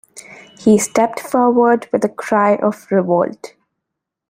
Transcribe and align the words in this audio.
He 0.57 0.79
stepped 0.79 1.19
forward 1.19 1.87
with 1.93 2.03
a 2.03 2.09
cry 2.09 2.55
of 2.55 2.87
revolt. 2.91 3.53